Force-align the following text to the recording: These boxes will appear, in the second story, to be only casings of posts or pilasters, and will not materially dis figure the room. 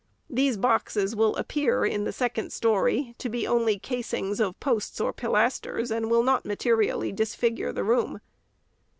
These 0.31 0.57
boxes 0.57 1.15
will 1.15 1.35
appear, 1.35 1.85
in 1.85 2.05
the 2.05 2.11
second 2.11 2.51
story, 2.51 3.13
to 3.19 3.29
be 3.29 3.45
only 3.45 3.77
casings 3.77 4.39
of 4.39 4.59
posts 4.59 4.99
or 4.99 5.13
pilasters, 5.13 5.91
and 5.91 6.09
will 6.09 6.23
not 6.23 6.43
materially 6.43 7.11
dis 7.11 7.35
figure 7.35 7.71
the 7.71 7.83
room. 7.83 8.19